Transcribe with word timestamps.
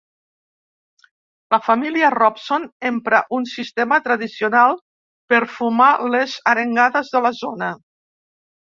La 1.55 1.59
família 1.65 2.09
Robson 2.15 2.65
empra 2.91 3.21
un 3.41 3.47
sistema 3.53 4.01
tradicional 4.09 4.77
per 5.35 5.43
fumar 5.61 5.93
les 6.17 6.37
arengades 6.57 7.17
de 7.17 7.27
la 7.29 7.37
zona. 7.47 7.73